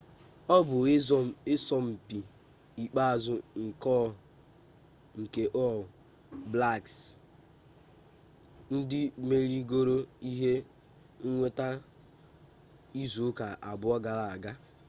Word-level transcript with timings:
ọ 0.55 0.57
bụ 0.67 0.77
ịsọmpi 1.53 2.17
ikpeazụ 2.83 3.35
nke 5.21 5.43
ọl 5.65 5.77
blaks 6.51 6.95
ndị 8.73 9.01
merigoro 9.27 9.97
ihe 10.29 10.51
nnweta 11.25 11.67
izu 13.01 13.21
ụka 13.29 13.47
abụọ 13.69 13.95
gara 14.05 14.25
aga 14.35 14.51